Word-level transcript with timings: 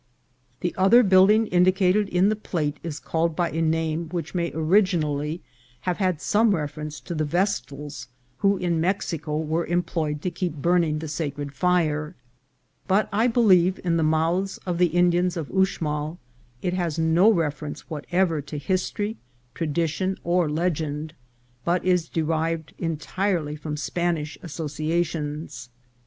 The 0.61 0.73
other 0.79 1.03
building 1.03 1.45
indicated 1.45 2.09
in 2.09 2.29
the 2.29 2.35
plate 2.35 2.77
is 2.81 2.99
called 2.99 3.35
by 3.35 3.51
a 3.51 3.61
name 3.61 4.09
which 4.09 4.33
may 4.33 4.51
originally 4.51 5.41
have 5.81 5.97
had 5.97 6.19
some 6.19 6.55
reference 6.55 6.99
to 7.01 7.13
the 7.13 7.23
vestals 7.23 8.07
who 8.39 8.57
in 8.57 8.81
Mexico 8.81 9.37
were 9.37 9.67
employed 9.67 10.23
to 10.23 10.31
keep 10.31 10.55
burning 10.55 10.97
the 10.97 11.07
sacred 11.07 11.53
fire; 11.53 12.15
but 12.87 13.09
I 13.13 13.27
believe 13.27 13.79
in 13.83 13.97
the 13.97 14.01
mouths 14.01 14.57
of 14.65 14.79
the 14.79 14.87
Indians 14.87 15.37
of 15.37 15.49
Uxmal 15.49 16.17
it 16.63 16.73
has 16.73 16.97
no 16.97 17.31
reference 17.31 17.87
whatever 17.87 18.41
to 18.41 18.57
history, 18.57 19.17
tradition, 19.53 20.17
or 20.23 20.49
legend, 20.49 21.13
but 21.63 21.85
is 21.85 22.09
derived 22.09 22.73
entirely 22.79 23.55
from 23.55 23.77
Spanish 23.77 24.35
associations. 24.41 25.69